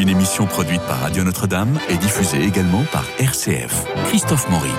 [0.00, 3.84] Une émission produite par Radio Notre-Dame et diffusée également par RCF.
[4.06, 4.70] Christophe Maury.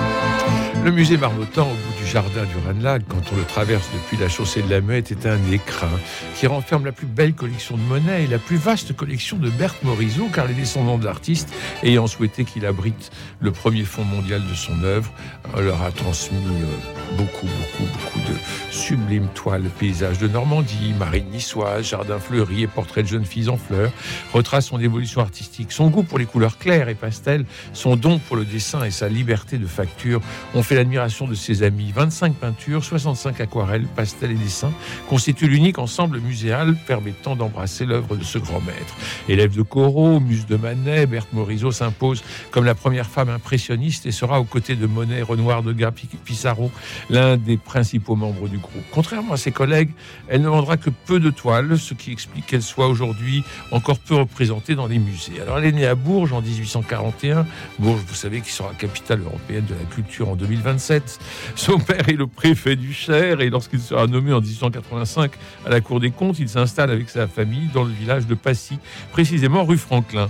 [0.84, 4.28] Le musée Marmottan, au bout du jardin du Ranelagh, quand on le traverse depuis la
[4.28, 5.90] chaussée de la Muette, est un écrin
[6.36, 9.82] qui renferme la plus belle collection de monnaie et la plus vaste collection de Berthe
[9.84, 11.50] Morisot, car les descendants de l'artiste,
[11.84, 15.12] ayant souhaité qu'il abrite le premier fonds mondial de son œuvre,
[15.58, 18.38] leur a transmis euh, beaucoup, beaucoup, beaucoup de
[18.72, 23.58] sublimes toiles, paysages de Normandie, marine niçoise, jardin fleuri et portraits de jeunes filles en
[23.58, 23.92] fleurs,
[24.34, 25.72] retrace son évolution artistique.
[25.72, 29.10] Son goût pour les couleurs claires et pastel, son don pour le dessin et sa
[29.10, 30.22] liberté de facture
[30.56, 31.92] ont fait l'admiration de ses amis.
[31.96, 34.74] 25 peintures, 65 aquarelles, pastels et dessins
[35.08, 38.96] constituent l'unique ensemble muséal permettant d'embrasser l'œuvre de ce grand maître.
[39.28, 44.12] Élève de Corot, muse de Manet, Berthe Morisot s'impose comme la première femme impressionniste et
[44.12, 45.92] sera aux côtés de Monet, Renoir, Degas,
[46.26, 46.72] Pissarro,
[47.10, 48.84] l'un des principaux membres du groupe.
[48.92, 49.92] Contrairement à ses collègues,
[50.28, 54.16] elle ne vendra que peu de toiles, ce qui explique qu'elle soit aujourd'hui encore peu
[54.16, 55.42] représentée dans les musées.
[55.42, 57.46] Alors elle est née à Bourges en 1841.
[57.80, 61.20] Bourges, vous savez, qui sera capitale européenne de la culture en 2000 2027.
[61.56, 65.32] Son père est le préfet du Cher et lorsqu'il sera nommé en 1885
[65.66, 68.78] à la Cour des comptes, il s'installe avec sa famille dans le village de Passy,
[69.12, 70.30] précisément rue Franklin.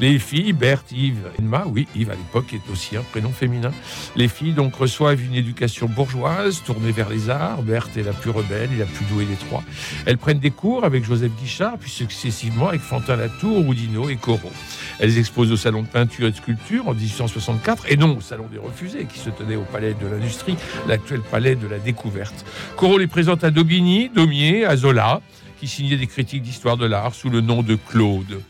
[0.00, 3.70] Les filles, Berthe, Yves, Emma, oui, Yves à l'époque est aussi un prénom féminin.
[4.16, 7.62] Les filles donc reçoivent une éducation bourgeoise tournée vers les arts.
[7.62, 9.62] Berthe est la plus rebelle et la plus douée des trois.
[10.04, 14.50] Elles prennent des cours avec Joseph Guichard, puis successivement avec Fantin Latour, Houdinot et Corot.
[14.98, 18.46] Elles exposent au salon de peinture et de sculpture en 1864 et non au salon
[18.50, 20.56] des refusés qui se tenait au palais de l'industrie,
[20.88, 22.44] l'actuel palais de la découverte.
[22.76, 25.20] Corot les présente à Daubigny, Daumier, à Zola,
[25.60, 28.40] qui signait des critiques d'histoire de l'art sous le nom de Claude.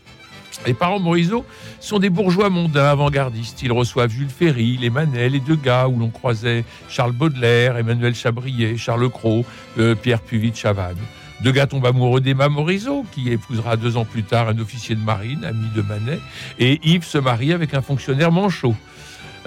[0.65, 1.45] Les parents Morisot
[1.79, 3.61] sont des bourgeois mondains avant-gardistes.
[3.61, 8.77] Ils reçoivent Jules Ferry, les Manet, les Degas, où l'on croisait Charles Baudelaire, Emmanuel Chabrier,
[8.77, 9.45] Charles Cros,
[9.77, 10.95] euh, Pierre Puvis de Chavannes.
[11.41, 15.43] Degas tombe amoureux d'Emma Morisot, qui épousera deux ans plus tard un officier de marine,
[15.43, 16.19] ami de Manet,
[16.59, 18.75] et Yves se marie avec un fonctionnaire manchot.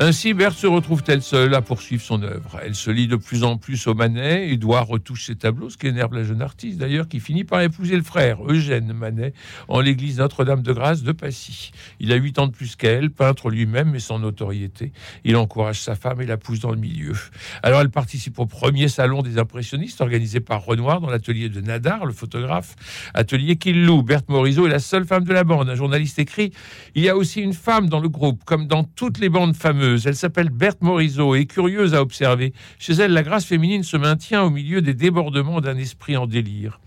[0.01, 2.61] Ainsi, Berthe se retrouve-t-elle seule à poursuivre son œuvre.
[2.65, 5.89] Elle se lie de plus en plus au Manet, Édouard retouche ses tableaux, ce qui
[5.89, 9.33] énerve la jeune artiste d'ailleurs, qui finit par épouser le frère, Eugène Manet,
[9.67, 11.73] en l'église Notre-Dame-de-Grâce de Passy.
[11.99, 14.93] Il a huit ans de plus qu'elle, peintre lui-même mais sans notoriété.
[15.25, 17.15] Il encourage sa femme et la pousse dans le milieu.
[17.65, 22.07] Alors elle participe au premier salon des impressionnistes organisé par Renoir dans l'atelier de Nadar,
[22.07, 22.77] le photographe,
[23.15, 24.05] atelier qu'il loue.
[24.05, 25.69] Berthe Morisot est la seule femme de la bande.
[25.69, 26.53] Un journaliste écrit
[26.95, 29.88] Il y a aussi une femme dans le groupe, comme dans toutes les bandes fameuses
[29.97, 32.53] elle s'appelle Berthe Morisot et curieuse à observer.
[32.79, 36.81] Chez elle, la grâce féminine se maintient au milieu des débordements d'un esprit en délire.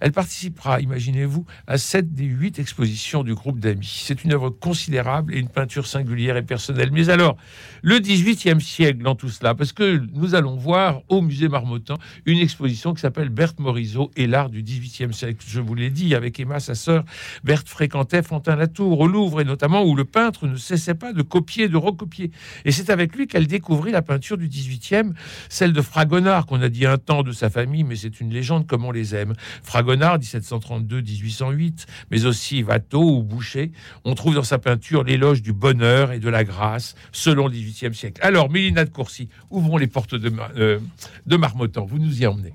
[0.00, 4.00] Elle participera, imaginez-vous, à sept des huit expositions du groupe d'amis.
[4.04, 6.90] C'est une œuvre considérable et une peinture singulière et personnelle.
[6.90, 7.36] Mais alors,
[7.82, 12.38] le XVIIIe siècle dans tout cela, parce que nous allons voir au musée Marmottan une
[12.38, 15.44] exposition qui s'appelle Berthe Morisot et l'art du XVIIIe siècle.
[15.46, 17.04] Je vous l'ai dit, avec Emma, sa sœur,
[17.44, 21.68] Berthe fréquentait Fontaine-Latour au Louvre et notamment où le peintre ne cessait pas de copier,
[21.68, 22.30] de recopier.
[22.64, 25.12] Et c'est avec lui qu'elle découvrit la peinture du XVIIIe,
[25.50, 28.66] celle de Fragonard, qu'on a dit un temps de sa famille, mais c'est une légende
[28.66, 29.34] comme on les aime.
[29.62, 33.72] Fragonard 1732-1808, mais aussi Watteau ou Boucher,
[34.04, 37.94] on trouve dans sa peinture l'éloge du bonheur et de la grâce selon le XVIIIe
[37.94, 38.20] siècle.
[38.24, 40.78] Alors, Mélina de Courcy, ouvrons les portes de, euh,
[41.26, 41.84] de Marmottan.
[41.84, 42.54] Vous nous y emmenez.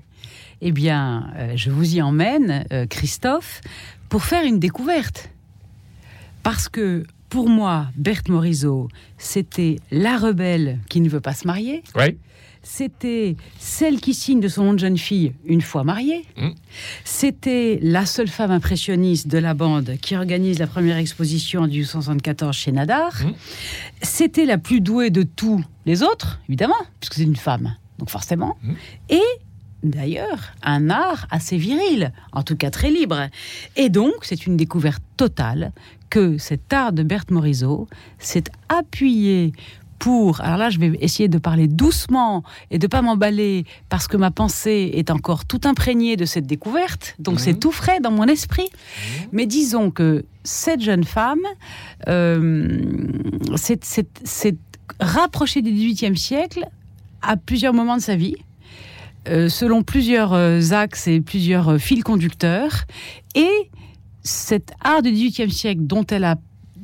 [0.60, 3.60] Eh bien, euh, je vous y emmène, euh, Christophe,
[4.08, 5.30] pour faire une découverte.
[6.42, 11.82] Parce que pour moi, Berthe Morisot, c'était la rebelle qui ne veut pas se marier.
[11.94, 12.16] Oui
[12.66, 16.26] c'était celle qui signe de son nom de jeune fille une fois mariée.
[16.36, 16.48] Mmh.
[17.04, 22.54] C'était la seule femme impressionniste de la bande qui organise la première exposition en 1874
[22.56, 23.12] chez Nadar.
[23.22, 23.32] Mmh.
[24.02, 28.58] C'était la plus douée de tous les autres, évidemment, puisque c'est une femme, donc forcément.
[28.62, 28.72] Mmh.
[29.10, 29.22] Et
[29.84, 33.28] d'ailleurs un art assez viril, en tout cas très libre.
[33.76, 35.72] Et donc, c'est une découverte totale
[36.10, 37.86] que cet art de Berthe Morisot
[38.18, 39.52] s'est appuyé
[39.98, 44.16] pour, alors là je vais essayer de parler doucement et de pas m'emballer parce que
[44.16, 48.24] ma pensée est encore tout imprégnée de cette découverte, donc c'est tout frais dans mon
[48.24, 48.68] esprit.
[49.32, 51.40] Mais disons que cette jeune femme
[52.08, 52.78] euh,
[53.56, 54.56] s'est
[55.00, 56.66] rapprochée du XVIIIe siècle
[57.22, 58.36] à plusieurs moments de sa vie.
[59.28, 62.84] Euh, selon plusieurs euh, axes et plusieurs fils conducteurs.
[63.34, 63.70] Et
[64.22, 66.36] cet art du XVIIIe siècle dont elle a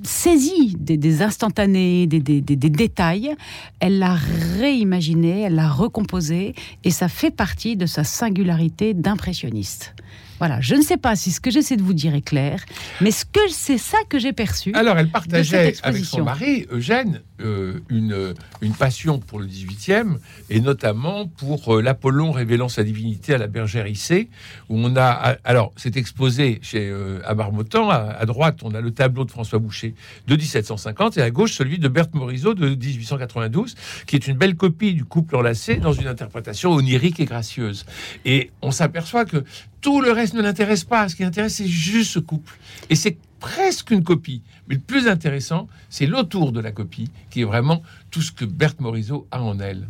[0.04, 3.34] saisie des, instantanés, des, détails,
[3.80, 4.16] elle l'a
[4.58, 6.54] réimaginé, elle l'a recomposé,
[6.84, 9.94] et ça fait partie de sa singularité d'impressionniste.
[10.42, 12.64] Voilà, je ne sais pas si ce que j'essaie de vous dire est clair,
[13.00, 14.72] mais ce que c'est ça que j'ai perçu.
[14.74, 20.16] Alors, elle partageait avec son mari, Eugène, euh, une, une passion pour le 18e,
[20.50, 24.30] et notamment pour euh, l'Apollon révélant sa divinité à la bergère Issée,
[24.68, 25.36] où on a...
[25.44, 29.60] Alors, c'est exposé chez, euh, à Marmottan, à, droite, on a le tableau de François
[29.60, 29.94] Boucher
[30.26, 33.76] de 1750, et à gauche, celui de Berthe Morisot de 1892,
[34.08, 37.86] qui est une belle copie du couple enlacé dans une interprétation onirique et gracieuse.
[38.24, 39.44] Et on s'aperçoit que
[39.82, 41.08] tout le reste ne l'intéresse pas.
[41.08, 42.54] Ce qui intéresse, c'est juste ce couple.
[42.88, 44.40] Et c'est presque une copie.
[44.68, 48.44] Mais le plus intéressant, c'est l'autour de la copie, qui est vraiment tout ce que
[48.44, 49.88] Berthe Morisot a en elle.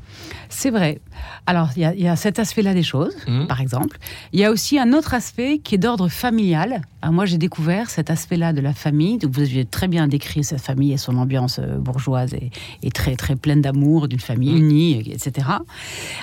[0.49, 1.01] C'est vrai.
[1.47, 3.47] Alors, il y, a cet aspect-là des choses, mmh.
[3.47, 3.99] par exemple.
[4.33, 6.83] Il y a aussi un autre aspect qui est d'ordre familial.
[7.03, 9.19] Ah, moi, j'ai découvert cet aspect-là de la famille.
[9.19, 13.17] Donc, vous avez très bien décrit cette famille et son ambiance euh, bourgeoise et, très,
[13.17, 14.57] très pleine d'amour, d'une famille mmh.
[14.57, 15.49] unie, etc.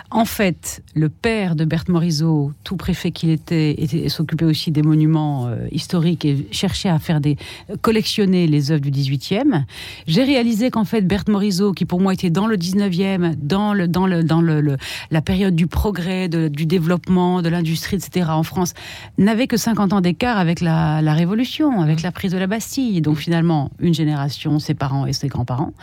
[0.10, 5.48] En fait, le père de Berthe Morisot, tout préfet qu'il était, s'occupait aussi des monuments
[5.48, 7.38] euh, historiques et cherchait à faire des
[7.81, 9.63] collectionner les œuvres du 18e.
[10.07, 13.88] J'ai réalisé qu'en fait, Berthe Morisot, qui pour moi était dans le 19e, dans, le,
[13.88, 14.77] dans, le, dans le,
[15.12, 18.27] la période du progrès, du développement, de l'industrie, etc.
[18.30, 18.74] en France,
[19.18, 23.01] n'avait que 50 ans d'écart avec la, la Révolution, avec la prise de la Bastille.
[23.01, 25.74] Donc finalement, une génération, ses parents et ses grands-parents.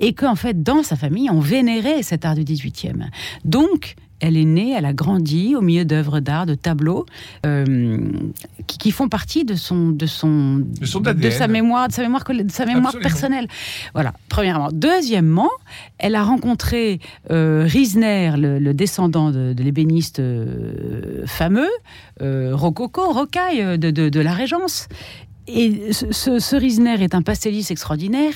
[0.00, 3.08] Et qu'en fait, dans sa famille, on vénérait cet art du 18e.
[3.44, 7.06] Donc, elle est née, elle a grandi au milieu d'œuvres d'art, de tableaux
[7.46, 7.98] euh,
[8.66, 12.66] qui, font partie de son, de son, de, sa mémoire, de sa mémoire, de sa
[12.66, 13.46] mémoire personnelle.
[13.94, 14.12] Voilà.
[14.28, 14.70] Premièrement.
[14.72, 15.50] Deuxièmement,
[15.98, 17.00] elle a rencontré
[17.30, 21.70] euh, Riesner, le, descendant de, l'ébéniste euh, fameux,
[22.20, 24.88] Rococo, Rocaille de, de, la Régence.
[25.46, 28.34] Et ce, ce, Riesner est un pastelliste extraordinaire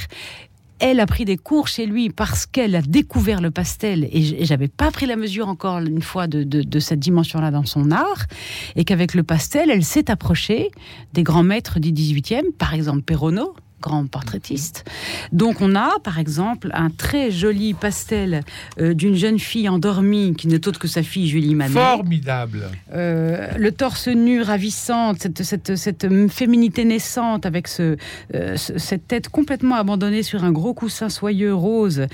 [0.83, 4.67] elle a pris des cours chez lui parce qu'elle a découvert le pastel et j'avais
[4.67, 8.27] pas pris la mesure encore une fois de, cette dimension-là dans son art.
[8.75, 10.73] Et qu'avec le pastel, elle s'est approchée
[11.13, 14.85] des grands maîtres du 18e, par exemple Perronneau, grand portraitiste.
[15.33, 18.43] Donc on a, par exemple, un très joli pastel
[18.81, 21.75] euh, d'une jeune fille endormie, qui n'est autre que sa fille Julie Manet.
[21.75, 22.71] Formidable.
[22.95, 27.97] Euh, le torse nu ravissant, cette, cette, cette féminité naissante avec ce,
[28.35, 32.07] euh, cette tête complètement abandonnée sur un gros coussin soyeux rose,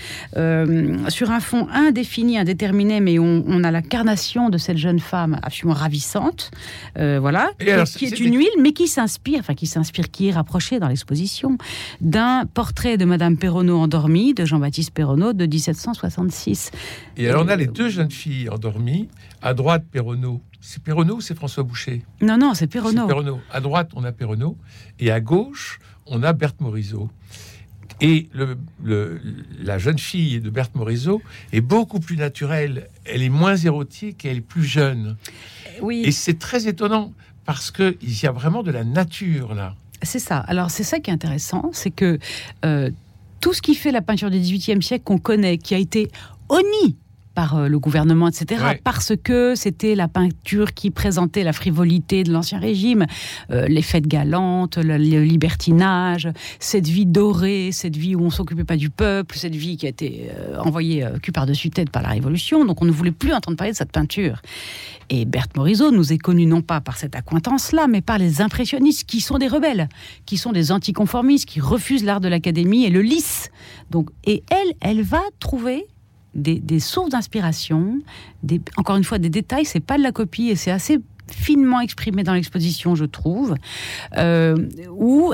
[1.09, 5.79] sur un fond indéfini, indéterminé, mais on, a la carnation de cette jeune femme absolument
[5.79, 6.51] ravissante,
[6.97, 10.89] voilà, qui est, une huile, mais qui s'inspire, enfin qui s'inspire, qui est rapprochée dans
[10.89, 11.58] l'exposition
[12.01, 16.71] d'un portrait de Madame Perronneau endormie, de Jean-Baptiste Perronneau, de 1766.
[17.17, 19.09] Et alors on a les deux jeunes filles endormies.
[19.43, 20.41] À droite, Perronneau.
[20.61, 22.05] C'est Perronneau ou c'est François Boucher?
[22.21, 23.09] Non, non, c'est Perronneau.
[23.51, 24.57] À droite, on a Perronneau.
[24.99, 27.09] Et à gauche, on a Berthe Morisot.
[28.01, 29.21] Et le,
[29.61, 31.21] la jeune fille de Berthe Morisot
[31.53, 32.89] est beaucoup plus naturelle.
[33.05, 35.17] Elle est moins érotique et elle est plus jeune.
[35.81, 36.03] Oui.
[36.05, 37.13] Et c'est très étonnant
[37.45, 39.75] parce qu'il y a vraiment de la nature là.
[40.03, 40.39] C'est ça.
[40.39, 42.19] Alors c'est ça qui est intéressant, c'est que
[42.65, 42.91] euh,
[43.41, 46.11] tout ce qui fait la peinture du XVIIIe siècle qu'on connaît, qui a été
[46.49, 46.97] honni
[47.39, 52.33] par euh, le gouvernement, etc., parce que c'était la peinture qui présentait la frivolité de
[52.33, 53.07] l'Ancien Régime,
[53.53, 58.77] euh, les fêtes galantes, le, libertinage, cette vie dorée, cette vie où on s'occupait pas
[58.77, 62.65] du peuple, cette vie qui a été envoyée cul par-dessus tête par la Révolution.
[62.65, 64.43] Donc on ne voulait plus entendre parler de cette peinture.
[65.09, 69.09] Et Berthe Morisot nous est connue non pas par cette accointance-là, mais par les impressionnistes
[69.09, 69.89] qui sont des rebelles,
[70.27, 73.53] qui sont des anticonformistes, qui refusent l'art de l'académie et le lissent.
[73.91, 75.87] Donc, et elle, elle va trouver
[76.39, 77.99] des, sources d'inspiration,
[78.77, 81.01] encore une fois des détails, c'est pas de la copie et c'est assez
[81.33, 83.55] finement exprimé dans l'exposition, je trouve,
[84.17, 84.57] euh,
[84.91, 85.33] où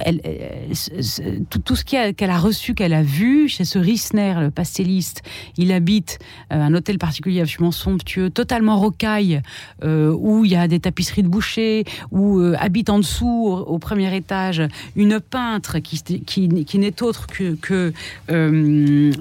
[1.51, 5.23] tout, ce qu'elle a reçu, qu'elle a vu chez ce Rissner, le pastelliste,
[5.57, 6.19] il habite
[6.53, 9.43] euh, un hôtel particulier absolument somptueux, totalement rocaille,
[9.83, 14.15] euh, où il y a des tapisseries de boucher, où habite en dessous, au, premier
[14.17, 14.63] étage,
[14.97, 17.93] une peintre qui, n'est autre que,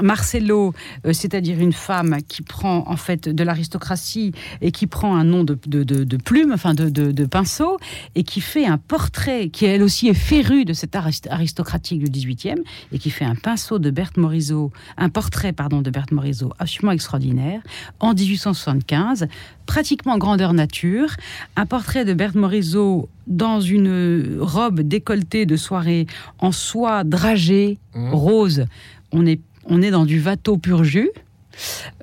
[0.01, 0.73] Marcello,
[1.11, 6.17] c'est-à-dire une femme qui prend en fait de l'aristocratie et qui prend un nom de
[6.17, 7.77] plume, de, pinceau,
[8.15, 12.59] et qui fait un portrait, qui elle aussi est férue de cet aristocratique du 18e,
[12.91, 16.93] et qui fait un pinceau de Berthe Morisot, un portrait, pardon, de Berthe Morisot absolument
[16.93, 17.61] extraordinaire,
[17.99, 19.27] en 1875,
[19.65, 21.09] pratiquement grandeur nature,
[21.55, 26.07] un portrait de Berthe Morisot dans une robe décolletée de soirée
[26.39, 28.13] en soie dragée, mmh.
[28.13, 28.65] rose.
[29.11, 31.09] On est, on est dans du Watteau pur jus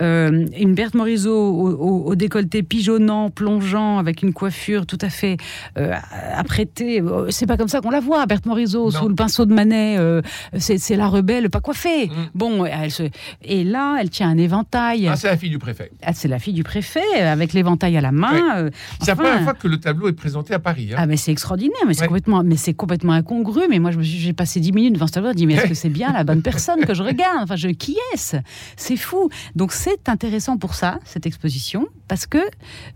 [0.00, 5.36] Euh, une Berthe Morisot au, décolleté pigeonnant, plongeant, avec une coiffure tout à fait
[5.78, 5.94] euh,
[6.34, 7.02] apprêtée.
[7.30, 9.96] C'est pas comme ça qu'on la voit, Berthe Morisot, sous le pinceau de Manet.
[9.98, 10.22] Euh,
[10.58, 12.06] c'est la rebelle, pas coiffée.
[12.06, 12.12] Mm.
[12.34, 13.04] Bon, elle se...
[13.42, 15.08] et là, elle tient un éventail.
[15.08, 15.90] Ah, c'est la fille du préfet.
[16.02, 18.70] Ah, c'est la fille du préfet, avec l'éventail à la main.
[19.00, 20.90] c'est la première fois que le tableau est présenté à Paris.
[20.92, 20.96] Hein.
[20.98, 23.62] Ah, mais c'est extraordinaire, mais c'est complètement, mais complètement incongru.
[23.68, 25.88] Mais moi, j'ai passé dix minutes devant ce tableau, je dit, mais est-ce que c'est
[25.88, 27.42] bien la bonne personne que je regarde?
[27.42, 28.36] Enfin, je, qui est-ce?
[28.76, 29.28] C'est fou.
[29.56, 32.38] Donc, c'est intéressant pour ça, cette exposition, parce que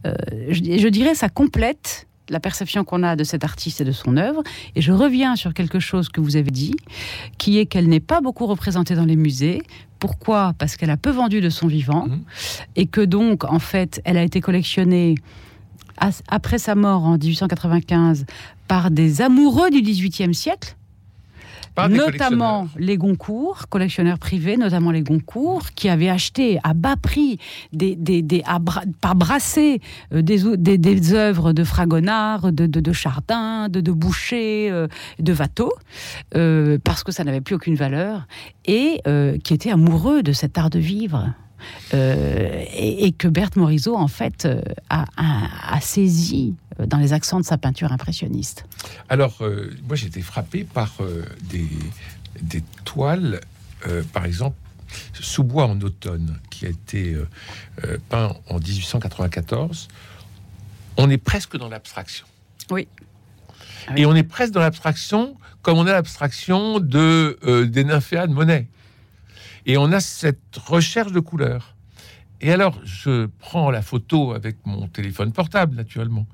[0.06, 0.14] euh,
[0.48, 4.42] je, dirais ça complète la perception qu'on a de cet artiste et de son œuvre.
[4.74, 6.74] Et je reviens sur quelque chose que vous avez dit,
[7.38, 9.62] qui est qu'elle n'est pas beaucoup représentée dans les musées.
[9.98, 10.54] Pourquoi?
[10.58, 12.20] Parce qu'elle a peu vendu de son vivant mmh.
[12.76, 15.16] et que donc, en fait, elle a été collectionnée
[16.28, 18.26] après sa mort en 1895
[18.68, 20.76] par des amoureux du XVIIIe siècle
[21.88, 27.38] notamment les Goncourt, collectionneurs privés, notamment les Goncourt, qui avaient acheté à bas prix,
[27.72, 28.42] des, des,
[29.00, 29.80] par brassée,
[30.12, 34.86] euh, des, des, œuvres de Fragonard, de, de, Chardin, de, de Boucher, euh,
[35.18, 35.72] de Watteau,
[36.34, 38.26] euh, parce que ça n'avait plus aucune valeur,
[38.66, 39.00] et
[39.42, 41.34] qui étaient amoureux de cet art de vivre.
[41.92, 44.48] Et, que Berthe Morisot, en fait,
[44.90, 48.66] a, a, saisi euh, dans les accents de sa peinture impressionniste.
[49.08, 51.68] Alors, euh, moi j'ai été frappé par euh, des,
[52.40, 53.40] des, toiles,
[54.12, 54.56] par exemple,
[55.12, 57.16] Sous-bois en automne, qui a été
[58.08, 59.88] peint en 1894.
[60.96, 62.24] On est presque dans l'abstraction.
[62.70, 62.86] Oui.
[63.96, 68.68] Et on est presque dans l'abstraction comme on a l'abstraction de, des nymphéas de Monet.
[69.66, 71.74] Et on a cette recherche de couleurs.
[72.40, 76.26] Et alors, je prends la photo avec mon téléphone portable, naturellement.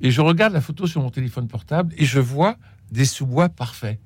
[0.00, 2.56] Et je regarde la photo sur mon téléphone portable et je vois
[2.90, 4.00] des sous-bois parfaits.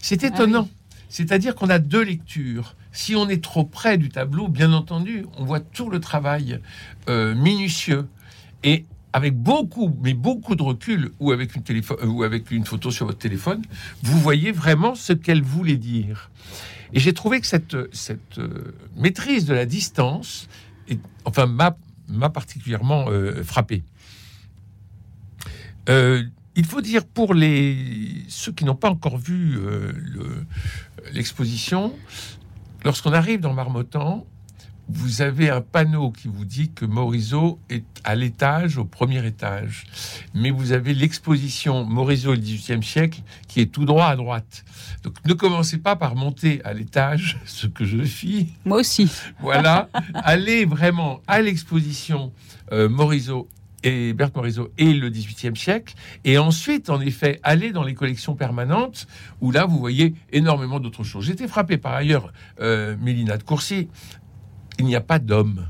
[0.00, 0.68] C'est ah étonnant.
[1.08, 2.74] C'est-à-dire qu'on a deux lectures.
[2.90, 6.60] Si on est trop près du tableau, bien entendu, on voit tout le travail
[7.08, 8.08] euh, minutieux.
[8.64, 12.90] Et avec beaucoup, mais beaucoup de recul, ou avec, une téléphone, ou avec une photo
[12.90, 13.62] sur votre téléphone,
[14.02, 16.30] vous voyez vraiment ce qu'elle voulait dire.
[16.92, 20.48] Et j'ai trouvé que cette, euh, maîtrise de la distance,
[21.24, 23.82] enfin, m'a particulièrement euh, frappé.
[25.88, 26.22] Euh,
[26.54, 29.58] il faut dire pour ceux qui n'ont pas encore vu
[31.12, 31.94] l'exposition,
[32.82, 34.26] lorsqu'on arrive dans Marmottan,
[34.88, 39.84] vous avez un panneau qui vous dit que Morisot est à l'étage, au premier étage.
[40.34, 44.64] Mais vous avez l'exposition Morisot le XVIIIe siècle qui est tout droit à droite.
[45.02, 48.54] Donc ne commencez pas par monter à l'étage, ce que je fis.
[48.64, 49.10] Moi aussi.
[49.40, 49.88] Voilà.
[50.14, 52.32] Allez vraiment à l'exposition
[52.72, 53.48] euh, Morisot
[53.82, 58.34] et Berthe Morisot et le XVIIIe siècle, et ensuite, en effet, aller dans les collections
[58.34, 59.06] permanentes,
[59.40, 61.26] où là, vous voyez énormément d'autres choses.
[61.26, 63.88] J'étais frappé par ailleurs, euh, Mélina de Courcy,
[64.78, 65.66] il n'y a pas d'hommes,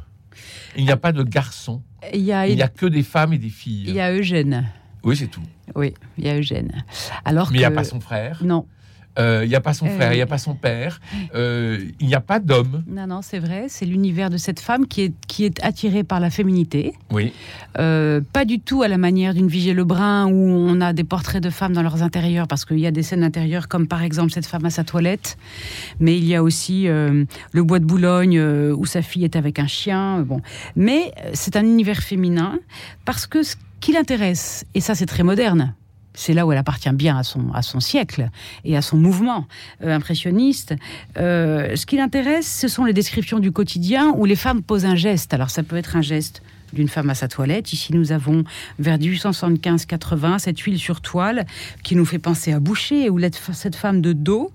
[0.76, 1.82] il n'y a pas de garçons,
[2.12, 3.84] il n'y a, a, que des femmes et des filles.
[3.88, 4.68] Il y a Eugène.
[5.02, 5.42] Oui, c'est tout.
[5.74, 6.84] Oui, il y a Eugène.
[7.24, 8.42] Alors Mais il n'y a pas son frère.
[8.44, 8.66] Non.
[9.18, 11.00] Euh, il n'y a pas son frère, il n'y a pas son père,
[11.34, 12.82] euh, il n'y a pas d'homme.
[12.86, 13.66] Non, non, c'est vrai.
[13.68, 16.92] C'est l'univers de cette femme qui est, qui est attirée par la féminité.
[17.10, 17.32] Oui.
[17.78, 21.42] Euh, pas du tout à la manière d'une Vigée Lebrun où on a des portraits
[21.42, 24.32] de femmes dans leurs intérieurs, parce qu'il y a des scènes intérieures comme par exemple
[24.32, 25.38] cette femme à sa toilette.
[26.00, 29.66] Mais il y a aussi le bois de Boulogne où sa fille est avec un
[29.66, 30.20] chien.
[30.20, 30.40] Bon.
[30.74, 32.58] Mais c'est un univers féminin
[33.04, 35.74] parce que ce qui l'intéresse, et ça c'est très moderne,
[36.16, 38.30] c'est là où elle appartient bien à son, à son siècle
[38.64, 39.46] et à son mouvement
[39.84, 40.74] euh, impressionniste.
[41.18, 44.96] Euh, ce qui l'intéresse, ce sont les descriptions du quotidien où les femmes posent un
[44.96, 45.32] geste.
[45.34, 46.42] Alors ça peut être un geste
[46.72, 47.72] d'une femme à sa toilette.
[47.72, 48.42] Ici, nous avons
[48.78, 51.46] vers 1875-80 cette huile sur toile
[51.84, 53.20] qui nous fait penser à Boucher, où
[53.52, 54.50] cette femme de dos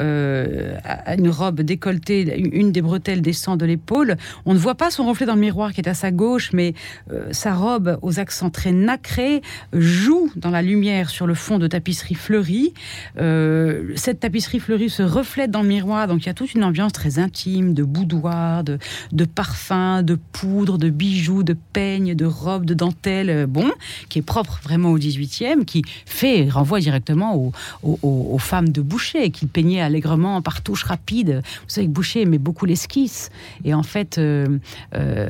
[0.00, 0.76] euh,
[1.16, 4.16] une robe décolletée, une des bretelles descend de l'épaule.
[4.46, 6.74] On ne voit pas son reflet dans le miroir qui est à sa gauche, mais
[7.12, 11.66] euh, sa robe aux accents très nacrés joue dans la lumière sur le fond de
[11.66, 12.72] tapisserie fleurie.
[13.20, 16.64] Euh, cette tapisserie fleurie se reflète dans le miroir, donc il y a toute une
[16.64, 18.78] ambiance très intime de boudoir, de,
[19.12, 23.70] de parfum, de poudre, de bijoux, de peignes, de robes, de dentelle, bon,
[24.08, 29.30] qui est propre vraiment au 18e, qui fait renvoie directement aux, aux femmes de boucher,
[29.30, 31.42] qui peignaient allègrement par touche rapide.
[31.44, 33.30] Vous savez que Boucher aimait beaucoup l'esquisse.
[33.64, 34.58] Et en fait, euh,
[34.94, 35.28] euh,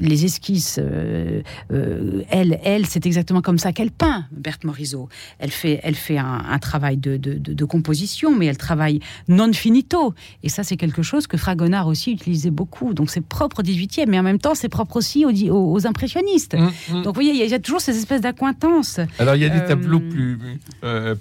[0.00, 1.42] les esquisses, euh,
[2.30, 5.08] elle, elle c'est exactement comme ça qu'elle peint, Berthe Morisot.
[5.38, 10.14] Elle fait, elle fait un, travail de, de, composition, mais elle travaille non finito.
[10.42, 12.94] Et ça, c'est quelque chose que Fragonard aussi utilisait beaucoup.
[12.94, 16.54] Donc c'est propre au 18e, mais en même temps, c'est propre aussi aux, aux, impressionnistes.
[16.54, 17.02] Mmh, mmh.
[17.02, 19.00] Donc vous voyez, il y, a toujours ces espèces d'accointances.
[19.18, 20.38] Alors il y a des tableaux plus,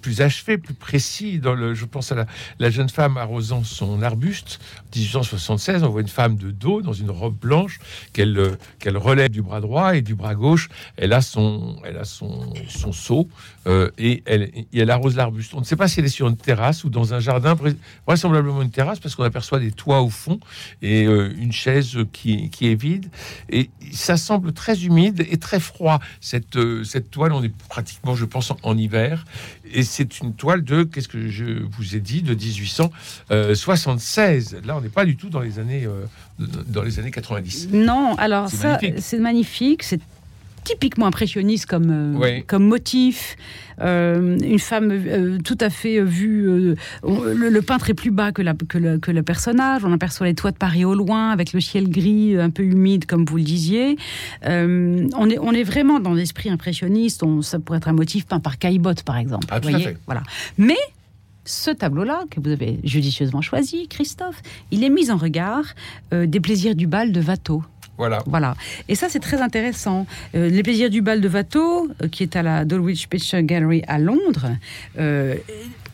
[0.02, 1.40] plus achevés, plus précis.
[1.40, 2.26] Dans le, je pense à la,
[2.60, 4.60] la jeune femme arrosant son arbuste.
[4.96, 7.80] 1876, on voit une femme de dos dans une robe blanche
[8.14, 11.98] qu'elle euh, qu'elle relève du bras droit et du bras gauche, elle a son, elle
[11.98, 13.28] a son, son seau
[13.68, 15.54] euh, et, elle, elle arrose l'arbuste.
[15.54, 17.56] On ne sait pas si elle est sur une terrasse ou dans un jardin,
[18.06, 20.40] vraisemblablement une terrasse parce qu'on aperçoit des toits au fond
[20.82, 23.08] et euh, une chaise qui, qui, est vide.
[23.50, 26.00] Et ça semble très humide et très froid.
[26.22, 29.26] Cette, cette toile, on est pratiquement, je pense, en, hiver.
[29.72, 34.58] Et c'est une toile de, qu'est-ce que je vous ai dit, de 1876.
[34.66, 36.06] Là, on n'est pas du tout dans les années, euh,
[36.68, 37.70] dans les années 90.
[37.72, 39.84] Non, alors ça, c'est magnifique.
[39.84, 40.02] C'est
[40.64, 43.36] typiquement impressionniste comme, euh, comme motif.
[43.82, 46.76] Euh, une femme euh, tout à fait vue.
[47.04, 49.84] Le, peintre est plus bas que, la, que, le, que, le, personnage.
[49.84, 53.06] On aperçoit les toits de Paris au loin, avec le ciel gris, un peu humide,
[53.06, 53.98] comme vous le disiez.
[54.44, 57.24] on, est, on est vraiment dans l'esprit impressionniste.
[57.24, 59.48] On, ça pourrait être un motif peint par Caillebotte, par exemple.
[59.50, 60.24] Ah, voyez voilà.
[60.58, 60.78] Mais
[61.46, 65.66] ce tableau-là, que vous avez judicieusement choisi, Christophe, il est mis en regard
[66.12, 67.64] des plaisirs du bal de Watteau.
[67.98, 68.20] Voilà.
[68.26, 68.56] Voilà.
[68.88, 70.06] Et ça, c'est très intéressant.
[70.36, 73.84] Euh, les plaisirs du bal de Watteau, euh, qui est à la Dulwich Picture Gallery
[73.88, 74.50] à Londres,
[74.98, 75.36] euh,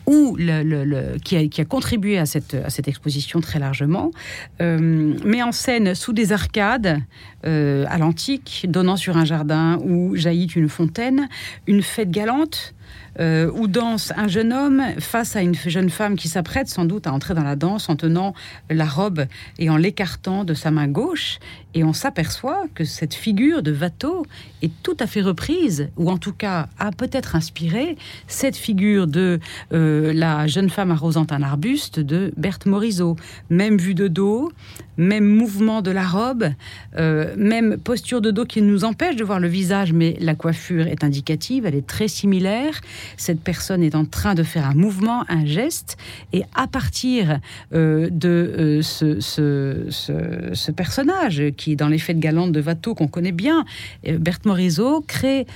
[0.06, 4.10] le, qui, a, qui, a, contribué à cette, à cette exposition très largement,
[4.58, 7.00] met en scène sous des arcades
[7.44, 11.28] à l'antique, donnant sur un jardin où jaillit une fontaine,
[11.68, 12.74] une fête galante
[13.18, 17.06] euh, où danse un jeune homme face à une jeune femme qui s'apprête sans doute
[17.06, 18.34] à entrer dans la danse en tenant
[18.70, 19.26] la robe
[19.58, 21.38] et en l'écartant de sa main gauche.
[21.74, 24.26] Et on s'aperçoit que cette figure de Watteau
[24.62, 29.38] est tout à fait reprise, ou en tout cas a peut-être inspiré cette figure de
[29.72, 33.16] euh, la jeune femme arrosant un arbuste de Berthe Morisot.
[33.50, 34.50] Même vue de dos,
[34.96, 36.50] même mouvement de la robe,
[36.96, 40.86] euh, même posture de dos qui nous empêche de voir le visage, mais la coiffure
[40.86, 42.79] est indicative, elle est très similaire
[43.16, 45.96] cette personne est en train de faire un mouvement, un geste,
[46.32, 47.40] et à partir
[47.72, 53.64] euh, de euh, ce, personnage qui, dans l'effet de galante de Watteau qu'on connaît bien,
[54.06, 55.46] euh, Berthe Morisot crée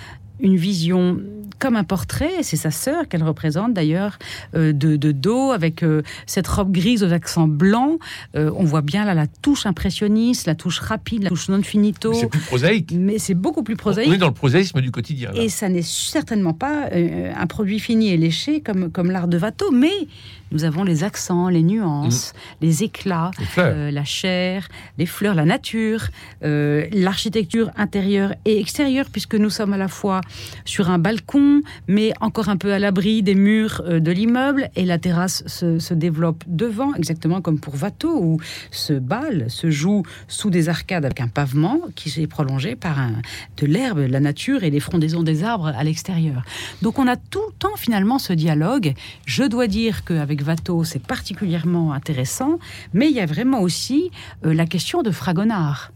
[0.41, 1.21] une vision
[1.59, 4.19] comme un portrait, c'est sa sœur qu'elle représente d'ailleurs,
[4.55, 7.99] euh, de, dos, avec euh, cette robe grise aux accents blancs.
[8.37, 12.13] Euh, on voit bien là la touche impressionniste, la touche rapide, la touche non finito.
[12.13, 12.93] C'est plus prosaïque.
[12.95, 14.11] Mais c'est beaucoup plus prosaïque.
[14.11, 15.31] On est dans le prosaïsme du quotidien.
[15.35, 19.71] Et ça n'est certainement pas un produit fini et léché comme, comme l'art de Watteau,
[19.71, 20.09] mais
[20.55, 22.65] nous avons les accents, les nuances, mm.
[22.65, 26.09] les éclats, euh, la chair, les fleurs, la nature,
[26.45, 30.21] euh, l'architecture intérieure et extérieure, puisque nous sommes à la fois
[30.65, 34.85] sur un balcon, mais encore un peu à l'abri des murs euh, de l'immeuble, et
[34.85, 38.41] la terrasse se, développe devant, exactement comme pour Watteau, où
[38.71, 43.15] ce bal se joue sous des arcades avec un pavement qui s'est prolongé par un,
[43.57, 46.43] de l'herbe, la nature et les frondaisons des arbres à l'extérieur.
[46.83, 48.95] Donc on a tout le temps finalement ce dialogue.
[49.27, 52.59] Je dois dire qu'avec Watteau, c'est particulièrement intéressant,
[52.93, 54.11] mais il y a vraiment aussi
[54.45, 55.91] euh, la question de Fragonard.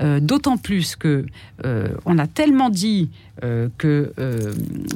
[0.00, 1.24] Euh, d'autant plus que
[1.64, 3.10] euh, on a tellement dit
[3.78, 4.12] que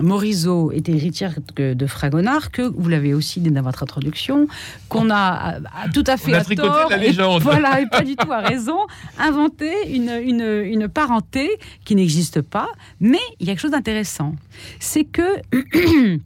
[0.01, 4.47] Morisot était héritière de Fragonard que vous l'avez aussi dit dans votre introduction
[4.89, 5.57] qu'on a,
[5.95, 7.41] tout à fait à tort, la légende.
[7.41, 8.79] Et, voilà, et pas du tout à raison,
[9.19, 11.49] inventé une, une, une parenté
[11.85, 12.69] qui n'existe pas.
[13.01, 14.37] Mais il y a quelque chose d'intéressant,
[14.79, 15.41] c'est que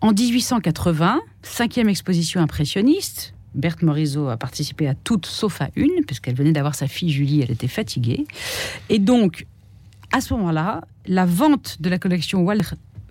[0.00, 6.34] En 1880, cinquième exposition impressionniste, Berthe Morisot a participé à toutes sauf à une, puisqu'elle
[6.34, 8.26] venait d'avoir sa fille Julie, elle était fatiguée.
[8.88, 9.46] Et donc,
[10.12, 12.46] à ce moment-là, la vente de la collection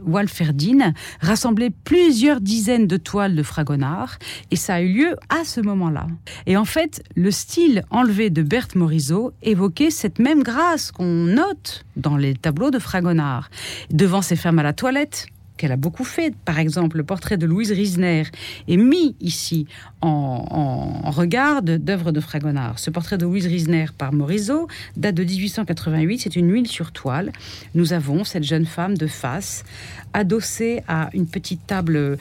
[0.01, 4.17] Walferdine rassemblait plusieurs dizaines de toiles de Fragonard,
[4.49, 6.07] et ça a eu lieu à ce moment-là.
[6.47, 11.85] Et en fait, le style enlevé de Berthe Morisot évoquait cette même grâce qu'on note
[11.97, 13.49] dans les tableaux de Fragonard.
[13.91, 15.27] Devant ces femmes à la toilette,
[15.61, 16.33] qu'elle a beaucoup fait.
[16.43, 18.23] Par exemple, le portrait de Louise Riesner
[18.67, 19.67] est mis ici
[20.01, 22.79] en, regard d'œuvres de Fragonard.
[22.79, 26.19] Ce portrait de Louise Riesner par Morisot date de 1888.
[26.19, 27.31] C'est une huile sur toile.
[27.75, 29.63] Nous avons cette jeune femme de face,
[30.13, 32.17] adossée à une petite table, euh,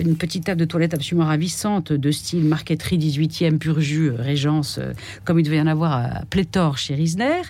[0.00, 4.78] une petite table de toilette absolument ravissante de style marqueterie 18e, pur jus, euh, Régence,
[4.78, 4.92] euh,
[5.24, 7.42] comme il devait y en avoir à pléthore chez Riesner.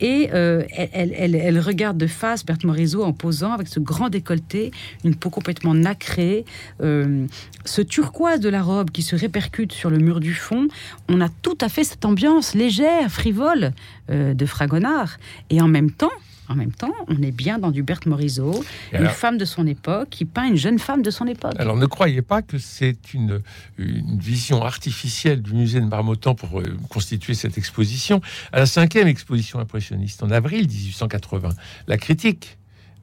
[0.00, 4.70] Et elle, elle, regarde de face Berthe Morisot en posant avec ce grand décolleté,
[5.04, 6.44] une peau complètement nacrée,
[6.80, 10.68] ce turquoise de la robe qui se répercute sur le mur du fond,
[11.08, 13.72] on a tout à fait cette ambiance légère, frivole
[14.10, 15.18] euh, de Fragonard.
[15.50, 16.12] Et en même temps,
[16.48, 20.08] en même temps, on est bien dans du Berthe Morisot, une femme de son époque
[20.10, 21.54] qui peint une jeune femme de son époque.
[21.58, 23.40] Alors ne croyez pas que c'est une,
[23.78, 28.20] vision artificielle du musée de Marmottan pour euh, constituer cette exposition.
[28.52, 31.50] À la cinquième exposition impressionniste, en avril 1880,
[31.86, 32.58] la critique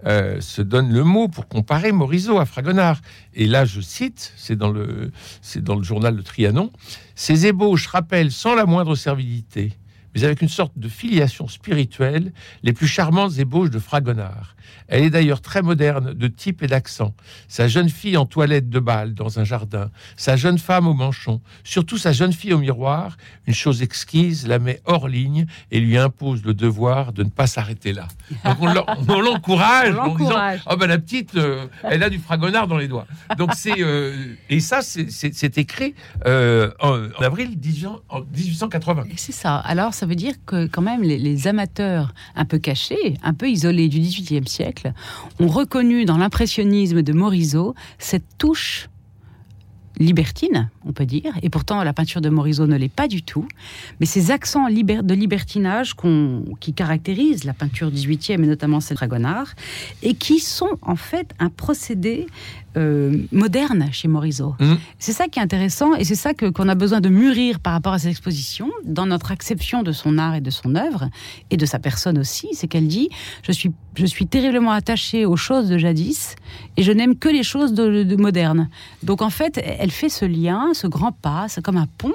[0.06, 3.02] euh, se donne le mot pour comparer Morisot à Fragonard.
[3.34, 6.72] Et là, je cite, c'est dans le, c'est dans le journal de Trianon,
[7.16, 9.74] ces ébauches rappellent sans la moindre servilité,
[10.20, 14.56] mais avec une sorte de filiation spirituelle, les plus charmantes ébauches de Fragonard.
[14.88, 17.14] Elle est d'ailleurs très moderne de type et d'accent.
[17.48, 21.42] Sa jeune fille en toilette de bal dans un jardin, sa jeune femme au manchon,
[21.64, 25.98] surtout sa jeune fille au miroir, une chose exquise, la met hors ligne et lui
[25.98, 28.08] impose le devoir de ne pas s'arrêter là.
[28.46, 32.78] Donc on l'encourage en disant Oh ben la petite, euh, elle a du fragonard dans
[32.78, 33.08] les doigts.
[33.38, 35.94] Donc c'est euh, et ça c'est écrit
[36.26, 39.04] euh, en, avril 1880.
[39.18, 39.58] C'est ça.
[39.58, 43.50] Alors ça veut dire que quand même les, les amateurs un peu cachés, un peu
[43.50, 44.94] isolés du 18e siècle
[45.40, 48.90] ont reconnu dans l'impressionnisme de Morisot cette touche
[50.00, 53.48] libertine, on peut dire, et pourtant la peinture de Morisot ne l'est pas du tout,
[54.00, 55.94] mais ces accents de libertinage
[56.60, 59.54] qui caractérisent la peinture 18e et notamment celle de Dragonard,
[60.02, 62.28] et qui sont en fait un procédé
[62.78, 64.56] euh, moderne chez Morisot.
[64.60, 64.76] Mmh.
[65.00, 67.94] C'est ça qui est intéressant et c'est ça qu'on a besoin de mûrir par rapport
[67.94, 71.10] à cette exposition, dans notre acception de son art et de son œuvre,
[71.50, 73.10] et de sa personne aussi, c'est qu'elle dit
[73.42, 76.36] je suis, je suis terriblement attachée aux choses de jadis
[76.78, 78.70] et je n'aime que les choses de, modernes.
[79.02, 82.14] Donc en fait, elle fait ce lien, ce grand pas, c'est comme un pont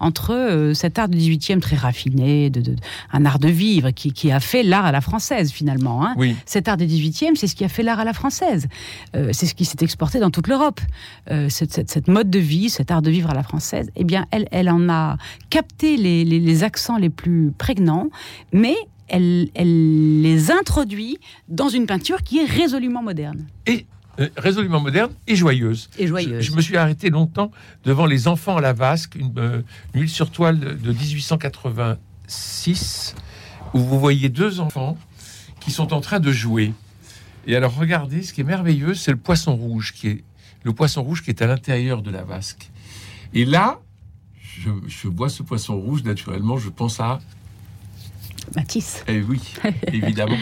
[0.00, 2.76] entre euh, cet art du 18e très raffiné, de,
[3.12, 6.04] un art de vivre qui, qui a fait l'art à la française finalement.
[6.04, 6.14] Hein.
[6.16, 6.36] Oui.
[6.46, 8.68] Cet art du 18e, c'est ce qui a fait l'art à la française.
[9.16, 10.80] Euh, c'est ce qui s'est exporté dans toute l'Europe.
[11.30, 14.48] Euh, cette, mode de vie, cet art de vivre à la française, eh bien, elle,
[14.50, 15.16] elle en a
[15.50, 18.08] capté les, accents les plus prégnants,
[18.52, 18.76] mais
[19.08, 23.46] elle, elle, les introduit dans une peinture qui est résolument moderne.
[23.66, 23.86] Et
[24.36, 25.88] résolument moderne et joyeuse.
[25.98, 26.44] Et joyeuse.
[26.44, 27.50] Je, me suis arrêté longtemps
[27.84, 29.62] devant Les Enfants à la Vasque, une, euh,
[29.94, 33.14] huile sur toile de 1886,
[33.74, 34.96] où vous voyez deux enfants
[35.60, 36.72] qui sont en train de jouer.
[37.46, 40.22] Et alors, regardez, ce qui est merveilleux, c'est le poisson rouge qui est
[40.64, 42.70] le poisson rouge qui est à l'intérieur de la vasque.
[43.34, 43.80] Et là,
[44.40, 47.20] je, vois ce poisson rouge, naturellement, je pense à
[48.54, 49.02] Matisse.
[49.08, 49.40] Eh oui,
[49.92, 50.36] évidemment.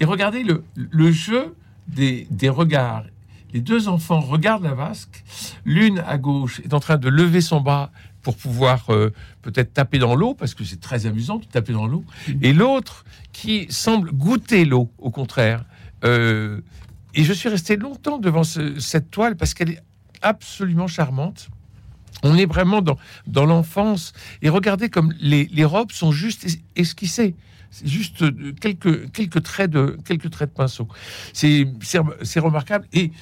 [0.00, 1.54] Et regardez le, le jeu
[1.94, 3.04] des, des, regards.
[3.52, 5.24] Les deux enfants regardent la vasque.
[5.64, 7.90] L'une à gauche est en train de lever son bras
[8.22, 11.86] pour pouvoir euh, peut-être taper dans l'eau, parce que c'est très amusant de taper dans
[11.86, 12.04] l'eau.
[12.28, 12.32] Mm.
[12.42, 15.64] Et l'autre qui semble goûter l'eau, au contraire.
[16.04, 16.60] Euh,
[17.14, 19.82] et je suis resté longtemps devant cette toile parce qu'elle est
[20.22, 21.48] absolument charmante.
[22.22, 24.12] On est vraiment dans, dans l'enfance.
[24.42, 26.46] Et regardez comme les, les robes sont juste
[26.76, 27.34] esquissées.
[27.70, 28.24] C'est juste
[28.60, 30.88] quelques, quelques, traits de, quelques traits de pinceau.
[31.32, 32.86] C'est remarquable.
[32.92, 33.12] Et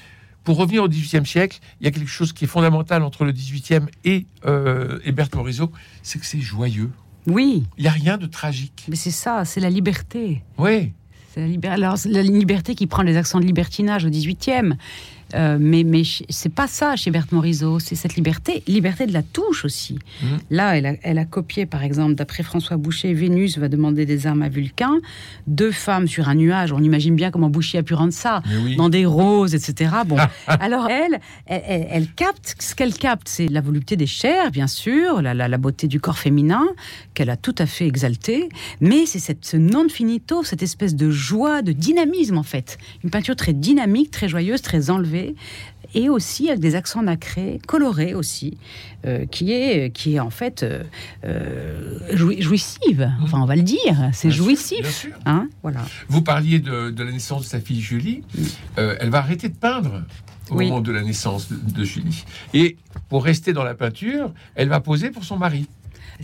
[0.44, 3.32] pour revenir au XVIIIe siècle, il y a quelque chose qui est fondamental entre le
[3.32, 4.98] XVIIIe et, euh,
[5.34, 5.70] Morisot,
[6.02, 6.90] c'est que c'est joyeux.
[7.26, 7.64] Oui.
[7.76, 8.86] Il n'y a rien de tragique.
[8.88, 10.42] Mais c'est ça, c'est la liberté.
[10.56, 10.94] Oui.
[11.34, 14.76] C'est la, Alors, la liberté qui prend les accents de libertinage au 18e.
[15.34, 19.22] Euh, mais mais c'est pas ça chez Berthe Morisot, c'est cette liberté, liberté de la
[19.22, 19.98] touche aussi.
[20.22, 20.26] Mmh.
[20.50, 24.26] Là, elle a, elle a, copié, par exemple, d'après François Boucher, Vénus va demander des
[24.26, 24.98] armes à Vulcain.
[25.46, 28.42] Deux femmes sur un nuage, on imagine bien comment Boucher a pu rendre ça,
[28.76, 29.90] dans des roses, etc.
[30.06, 35.20] Bon, alors elle, elle, capte, ce qu'elle capte, c'est la volupté des chairs, bien sûr,
[35.20, 36.64] la, la, beauté du corps féminin,
[37.14, 38.48] qu'elle a tout à fait exalté,
[38.80, 42.78] mais c'est cette, ce non finito, cette espèce de joie, de dynamisme en fait.
[43.04, 45.17] Une peinture très dynamique, très joyeuse, très enlevée
[45.94, 48.58] et aussi avec des accents nacrés, colorés aussi,
[49.06, 50.84] euh, qui, est, qui est en fait euh,
[51.24, 53.00] euh, jouissive.
[53.00, 53.24] Mmh.
[53.24, 55.06] Enfin, on va le dire, c'est jouissif.
[55.24, 55.80] Hein voilà.
[56.08, 58.22] Vous parliez de, la naissance de sa fille Julie.
[58.36, 58.42] Mmh.
[59.00, 60.02] elle va arrêter de peindre
[60.50, 62.24] au moment de la naissance de, Julie.
[62.54, 62.76] Et
[63.08, 65.66] pour rester dans la peinture, elle va poser pour son mari.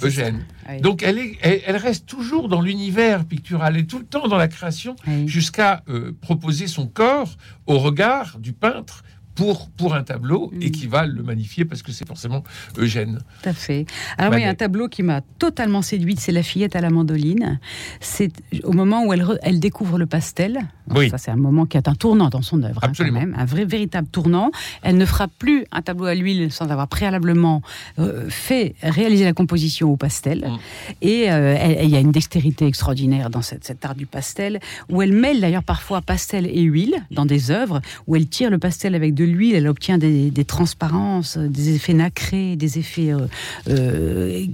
[0.02, 0.44] Eugène.
[0.80, 4.48] Donc elle, est, elle, reste toujours dans l'univers pictural, et tout le temps dans la
[4.48, 9.04] création, jusqu'à euh, proposer son corps au regard du peintre
[9.35, 10.70] pour, pour un tableau et mm.
[10.70, 12.44] qui va le magnifier parce que c'est forcément
[12.79, 13.20] Eugène.
[13.42, 13.87] Tout à fait.
[14.18, 17.59] Alors oui, un tableau qui m'a totalement séduite, c'est La fillette à la mandoline.
[18.01, 20.61] C'est au moment où elle, elle découvre le pastel.
[20.94, 21.11] oui.
[21.11, 22.81] Ça, c'est un moment qui est un tournant dans son œuvre.
[22.83, 23.20] Hein, Absolument.
[23.20, 24.51] même, un vrai, véritable tournant.
[24.83, 27.62] Elle ne fera plus un tableau à l'huile sans avoir préalablement
[27.99, 30.47] euh, fait réaliser la composition au pastel.
[30.47, 30.59] Mm.
[31.03, 35.03] Et euh, il y a une dextérité extraordinaire dans cette, cet art du pastel, où
[35.03, 38.94] elle mêle d'ailleurs parfois pastel et huile dans des œuvres, où elle tire le pastel
[38.94, 43.12] avec de de l'huile, elle obtient des, transparences, des effets nacrés, des effets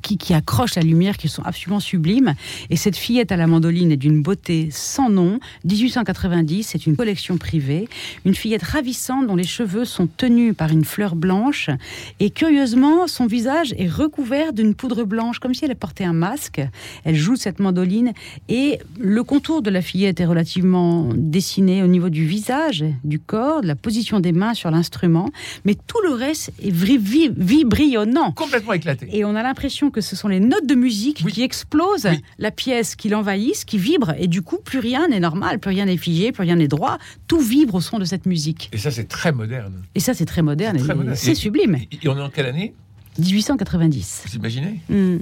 [0.02, 2.34] qui, qui accrochent la lumière, qui sont absolument sublimes.
[2.70, 5.40] Et cette fillette à la mandoline est d'une beauté sans nom.
[5.64, 7.88] 1890, c'est une collection privée.
[8.24, 11.70] Une fillette ravissante dont les cheveux sont tenus par une fleur blanche.
[12.18, 16.60] Et curieusement, son visage est recouvert d'une poudre blanche, comme si elle portait un masque.
[17.04, 18.12] Elle joue cette mandoline.
[18.48, 23.62] Et le contour de la fillette est relativement dessiné au niveau du visage, du corps,
[23.62, 25.30] de la position des mains sur l'instrument.
[25.64, 28.32] Mais tout le reste est vibrillonnant.
[28.32, 29.08] Complètement éclaté.
[29.12, 32.94] Et on a l'impression que ce sont les notes de musique qui explosent la pièce,
[32.94, 34.14] qui l'envahissent, qui vibrent.
[34.18, 36.98] Et du coup, plus rien n'est normal, plus rien n'est figé, plus rien n'est droit.
[37.26, 38.70] Tout vibre au son de cette musique.
[38.72, 39.82] Et ça, c'est très moderne.
[39.94, 40.78] Et ça, c'est très moderne.
[41.14, 41.78] C'est sublime.
[42.02, 42.74] Et on est en quelle année?
[43.18, 44.24] 1890.
[44.26, 44.80] Vous imaginez?
[44.88, 45.18] Hmm.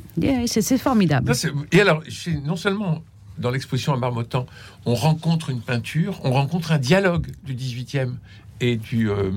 [0.47, 1.33] C'est formidable.
[1.73, 2.03] et alors,
[2.45, 3.03] non seulement
[3.39, 4.47] dans l'exposition à Marmottan,
[4.85, 8.15] on rencontre une peinture, on rencontre un dialogue du 18e
[8.61, 9.11] et du.
[9.11, 9.31] Euh,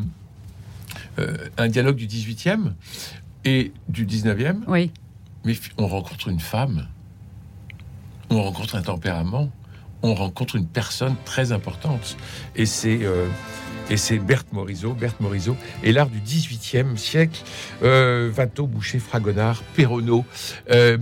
[1.20, 2.74] euh, un dialogue du 18e
[3.46, 4.62] et du 19e.
[4.68, 4.92] Oui.
[5.46, 6.88] Mais on rencontre une femme,
[8.30, 9.50] on rencontre un tempérament,
[10.04, 12.18] on rencontre une personne très importante.
[12.56, 13.00] Et c'est.
[13.04, 13.28] Euh,
[13.90, 14.94] et c'est Berthe Morisot.
[14.94, 17.42] Berthe Morisot et l'art du XVIIIe siècle.
[17.84, 20.24] Euh, Watteau, Boucher, Fragonard, Perronneau.
[20.70, 20.98] Euh,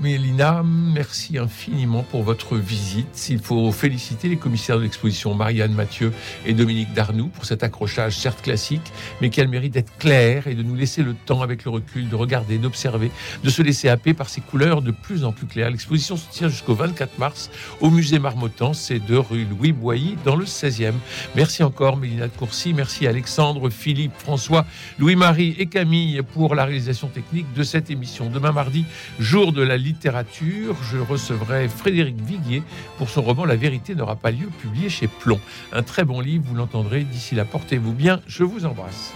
[0.00, 3.26] Mélina, merci infiniment pour votre visite.
[3.30, 6.12] Il faut féliciter les commissaires de l'exposition Marianne Mathieu
[6.46, 10.46] et Dominique Darnoux pour cet accrochage certes classique, mais qui a le mérite d'être clair
[10.46, 13.10] et de nous laisser le temps avec le recul de regarder, d'observer,
[13.42, 15.70] de se laisser happer par ces couleurs de plus en plus claires.
[15.70, 20.36] L'exposition se tient jusqu'au 24 mars au musée Marmottan, c'est de rue Louis Boilly dans
[20.36, 20.94] le 16e.
[21.34, 24.64] Merci encore Mélina de Courcy, merci Alexandre, Philippe, François,
[25.00, 28.30] Louis-Marie et Camille pour la réalisation technique de cette émission.
[28.30, 28.84] Demain mardi,
[29.18, 32.62] jour de la littérature, je recevrai Frédéric Viguier
[32.98, 35.40] pour son roman La vérité n'aura pas lieu, publié chez Plomb.
[35.72, 37.04] Un très bon livre, vous l'entendrez.
[37.04, 38.20] D'ici là, portez-vous bien.
[38.26, 39.14] Je vous embrasse.